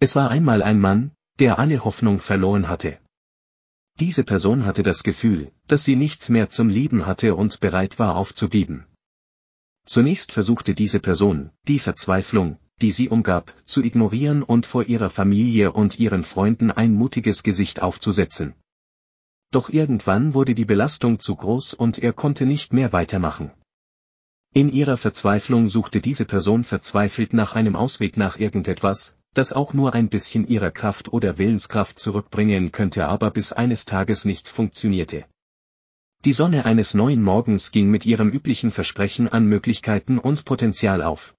Es 0.00 0.14
war 0.14 0.30
einmal 0.30 0.62
ein 0.62 0.80
Mann, 0.80 1.10
der 1.38 1.58
alle 1.58 1.84
Hoffnung 1.84 2.20
verloren 2.20 2.68
hatte. 2.68 2.98
Diese 3.98 4.22
Person 4.22 4.64
hatte 4.64 4.84
das 4.84 5.02
Gefühl, 5.02 5.50
dass 5.66 5.84
sie 5.84 5.96
nichts 5.96 6.28
mehr 6.28 6.48
zum 6.48 6.68
Leben 6.68 7.06
hatte 7.06 7.34
und 7.34 7.58
bereit 7.58 7.98
war 7.98 8.14
aufzugeben. 8.14 8.86
Zunächst 9.84 10.30
versuchte 10.30 10.74
diese 10.74 11.00
Person, 11.00 11.50
die 11.66 11.80
Verzweiflung, 11.80 12.58
die 12.80 12.92
sie 12.92 13.08
umgab, 13.08 13.52
zu 13.64 13.82
ignorieren 13.82 14.44
und 14.44 14.66
vor 14.66 14.84
ihrer 14.84 15.10
Familie 15.10 15.72
und 15.72 15.98
ihren 15.98 16.22
Freunden 16.22 16.70
ein 16.70 16.94
mutiges 16.94 17.42
Gesicht 17.42 17.82
aufzusetzen. 17.82 18.54
Doch 19.50 19.68
irgendwann 19.68 20.34
wurde 20.34 20.54
die 20.54 20.66
Belastung 20.66 21.18
zu 21.18 21.34
groß 21.34 21.74
und 21.74 21.98
er 21.98 22.12
konnte 22.12 22.46
nicht 22.46 22.72
mehr 22.72 22.92
weitermachen. 22.92 23.50
In 24.52 24.70
ihrer 24.72 24.96
Verzweiflung 24.96 25.68
suchte 25.68 26.00
diese 26.00 26.24
Person 26.24 26.64
verzweifelt 26.64 27.32
nach 27.32 27.54
einem 27.54 27.74
Ausweg 27.74 28.16
nach 28.16 28.38
irgendetwas, 28.38 29.17
das 29.34 29.52
auch 29.52 29.72
nur 29.72 29.94
ein 29.94 30.08
bisschen 30.08 30.46
ihrer 30.48 30.70
Kraft 30.70 31.12
oder 31.12 31.38
Willenskraft 31.38 31.98
zurückbringen 31.98 32.72
könnte, 32.72 33.06
aber 33.06 33.30
bis 33.30 33.52
eines 33.52 33.84
Tages 33.84 34.24
nichts 34.24 34.50
funktionierte. 34.50 35.24
Die 36.24 36.32
Sonne 36.32 36.64
eines 36.64 36.94
neuen 36.94 37.22
Morgens 37.22 37.70
ging 37.70 37.90
mit 37.90 38.04
ihrem 38.04 38.30
üblichen 38.30 38.72
Versprechen 38.72 39.28
an 39.28 39.46
Möglichkeiten 39.46 40.18
und 40.18 40.44
Potenzial 40.44 41.02
auf. 41.02 41.34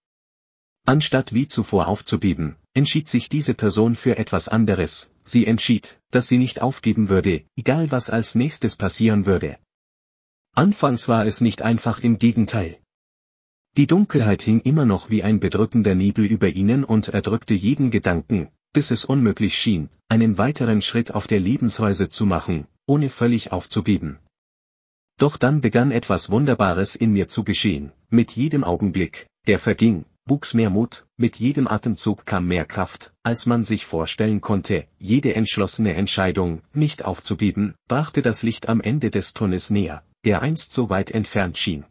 Anstatt 0.85 1.33
wie 1.33 1.47
zuvor 1.47 1.87
aufzugeben, 1.87 2.55
entschied 2.73 3.09
sich 3.09 3.29
diese 3.29 3.53
Person 3.53 3.95
für 3.95 4.17
etwas 4.17 4.47
anderes, 4.47 5.11
sie 5.23 5.45
entschied, 5.45 5.99
dass 6.11 6.27
sie 6.27 6.37
nicht 6.37 6.61
aufgeben 6.61 7.09
würde, 7.09 7.43
egal 7.57 7.91
was 7.91 8.09
als 8.09 8.35
nächstes 8.35 8.75
passieren 8.75 9.25
würde. 9.25 9.57
Anfangs 10.53 11.07
war 11.07 11.25
es 11.25 11.41
nicht 11.41 11.61
einfach 11.61 11.99
im 11.99 12.17
Gegenteil. 12.17 12.79
Die 13.79 13.87
Dunkelheit 13.87 14.41
hing 14.41 14.59
immer 14.59 14.83
noch 14.83 15.09
wie 15.09 15.23
ein 15.23 15.39
bedrückender 15.39 15.95
Nebel 15.95 16.25
über 16.25 16.49
ihnen 16.49 16.83
und 16.83 17.07
erdrückte 17.07 17.53
jeden 17.53 17.91
Gedanken, 17.91 18.49
bis 18.73 18.91
es 18.91 19.05
unmöglich 19.05 19.57
schien, 19.57 19.87
einen 20.09 20.37
weiteren 20.37 20.81
Schritt 20.81 21.13
auf 21.13 21.27
der 21.27 21.39
Lebensweise 21.39 22.09
zu 22.09 22.25
machen, 22.25 22.67
ohne 22.85 23.09
völlig 23.09 23.53
aufzugeben. 23.53 24.19
Doch 25.17 25.37
dann 25.37 25.61
begann 25.61 25.91
etwas 25.91 26.29
Wunderbares 26.29 26.93
in 26.93 27.13
mir 27.13 27.29
zu 27.29 27.45
geschehen, 27.45 27.93
mit 28.09 28.33
jedem 28.33 28.65
Augenblick, 28.65 29.27
der 29.47 29.59
verging, 29.59 30.03
wuchs 30.25 30.53
mehr 30.53 30.69
Mut, 30.69 31.05
mit 31.15 31.37
jedem 31.37 31.65
Atemzug 31.65 32.25
kam 32.25 32.47
mehr 32.47 32.65
Kraft, 32.65 33.13
als 33.23 33.45
man 33.45 33.63
sich 33.63 33.85
vorstellen 33.85 34.41
konnte, 34.41 34.87
jede 34.97 35.35
entschlossene 35.35 35.93
Entscheidung, 35.93 36.63
nicht 36.73 37.05
aufzugeben, 37.05 37.75
brachte 37.87 38.21
das 38.21 38.43
Licht 38.43 38.67
am 38.67 38.81
Ende 38.81 39.09
des 39.09 39.33
Tunnels 39.33 39.69
näher, 39.69 40.03
der 40.25 40.41
einst 40.41 40.73
so 40.73 40.89
weit 40.89 41.11
entfernt 41.11 41.57
schien. 41.57 41.85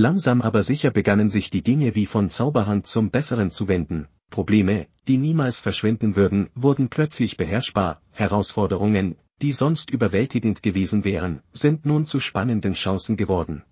Langsam 0.00 0.40
aber 0.40 0.62
sicher 0.62 0.90
begannen 0.90 1.28
sich 1.28 1.50
die 1.50 1.60
Dinge 1.60 1.94
wie 1.94 2.06
von 2.06 2.30
Zauberhand 2.30 2.86
zum 2.86 3.10
Besseren 3.10 3.50
zu 3.50 3.68
wenden, 3.68 4.08
Probleme, 4.30 4.86
die 5.06 5.18
niemals 5.18 5.60
verschwinden 5.60 6.16
würden, 6.16 6.48
wurden 6.54 6.88
plötzlich 6.88 7.36
beherrschbar, 7.36 8.00
Herausforderungen, 8.10 9.16
die 9.42 9.52
sonst 9.52 9.90
überwältigend 9.90 10.62
gewesen 10.62 11.04
wären, 11.04 11.42
sind 11.52 11.84
nun 11.84 12.06
zu 12.06 12.18
spannenden 12.18 12.72
Chancen 12.72 13.18
geworden. 13.18 13.62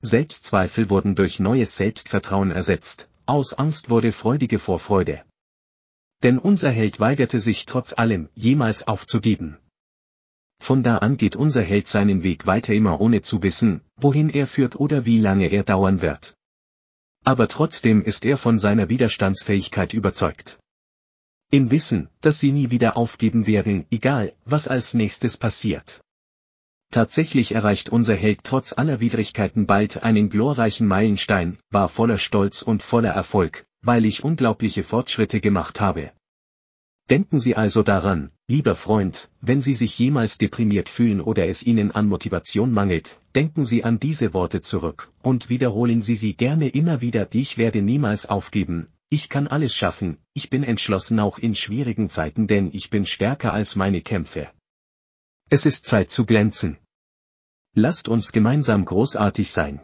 Selbstzweifel 0.00 0.90
wurden 0.90 1.14
durch 1.14 1.38
neues 1.38 1.76
Selbstvertrauen 1.76 2.50
ersetzt, 2.50 3.08
aus 3.24 3.52
Angst 3.54 3.90
wurde 3.90 4.10
freudige 4.10 4.58
Vorfreude. 4.58 5.22
Denn 6.24 6.40
unser 6.40 6.72
Held 6.72 6.98
weigerte 6.98 7.38
sich 7.38 7.64
trotz 7.64 7.92
allem, 7.92 8.28
jemals 8.34 8.88
aufzugeben. 8.88 9.58
Von 10.68 10.82
da 10.82 10.98
an 10.98 11.16
geht 11.16 11.34
unser 11.34 11.62
Held 11.62 11.88
seinen 11.88 12.22
Weg 12.22 12.44
weiter 12.44 12.74
immer 12.74 13.00
ohne 13.00 13.22
zu 13.22 13.42
wissen, 13.42 13.80
wohin 13.96 14.28
er 14.28 14.46
führt 14.46 14.76
oder 14.76 15.06
wie 15.06 15.18
lange 15.18 15.46
er 15.46 15.62
dauern 15.62 16.02
wird. 16.02 16.36
Aber 17.24 17.48
trotzdem 17.48 18.02
ist 18.02 18.26
er 18.26 18.36
von 18.36 18.58
seiner 18.58 18.90
Widerstandsfähigkeit 18.90 19.94
überzeugt. 19.94 20.60
Im 21.50 21.70
Wissen, 21.70 22.10
dass 22.20 22.38
sie 22.38 22.52
nie 22.52 22.70
wieder 22.70 22.98
aufgeben 22.98 23.46
werden, 23.46 23.86
egal, 23.90 24.34
was 24.44 24.68
als 24.68 24.92
nächstes 24.92 25.38
passiert. 25.38 26.02
Tatsächlich 26.90 27.54
erreicht 27.54 27.88
unser 27.88 28.14
Held 28.14 28.44
trotz 28.44 28.74
aller 28.74 29.00
Widrigkeiten 29.00 29.64
bald 29.64 30.02
einen 30.02 30.28
glorreichen 30.28 30.86
Meilenstein, 30.86 31.56
war 31.70 31.88
voller 31.88 32.18
Stolz 32.18 32.60
und 32.60 32.82
voller 32.82 33.12
Erfolg, 33.12 33.64
weil 33.80 34.04
ich 34.04 34.22
unglaubliche 34.22 34.84
Fortschritte 34.84 35.40
gemacht 35.40 35.80
habe. 35.80 36.12
Denken 37.08 37.38
Sie 37.38 37.56
also 37.56 37.82
daran, 37.82 38.32
lieber 38.48 38.74
Freund, 38.74 39.30
wenn 39.42 39.60
Sie 39.60 39.74
sich 39.74 39.98
jemals 39.98 40.38
deprimiert 40.38 40.88
fühlen 40.88 41.20
oder 41.20 41.46
es 41.46 41.62
Ihnen 41.62 41.92
an 41.92 42.06
Motivation 42.06 42.72
mangelt, 42.72 43.20
denken 43.34 43.64
Sie 43.64 43.84
an 43.84 43.98
diese 43.98 44.32
Worte 44.32 44.62
zurück, 44.62 45.12
und 45.22 45.50
wiederholen 45.50 46.00
Sie 46.02 46.16
sie 46.16 46.34
gerne 46.34 46.68
immer 46.68 47.00
wieder, 47.02 47.28
ich 47.34 47.58
werde 47.58 47.82
niemals 47.82 48.26
aufgeben, 48.26 48.88
ich 49.10 49.28
kann 49.28 49.46
alles 49.46 49.74
schaffen, 49.74 50.16
ich 50.32 50.48
bin 50.48 50.64
entschlossen 50.64 51.20
auch 51.20 51.38
in 51.38 51.54
schwierigen 51.54 52.08
Zeiten, 52.08 52.46
denn 52.46 52.70
ich 52.72 52.90
bin 52.90 53.04
stärker 53.04 53.52
als 53.52 53.76
meine 53.76 54.00
Kämpfe. 54.00 54.50
Es 55.50 55.66
ist 55.66 55.86
Zeit 55.86 56.10
zu 56.10 56.26
glänzen. 56.26 56.78
Lasst 57.74 58.08
uns 58.08 58.32
gemeinsam 58.32 58.84
großartig 58.84 59.50
sein. 59.50 59.80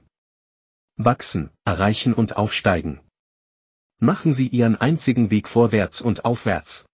Wachsen, 0.96 1.50
erreichen 1.64 2.14
und 2.14 2.36
aufsteigen. 2.36 3.00
Machen 3.98 4.32
Sie 4.32 4.48
Ihren 4.48 4.76
einzigen 4.76 5.30
Weg 5.30 5.48
vorwärts 5.48 6.00
und 6.00 6.24
aufwärts. 6.24 6.86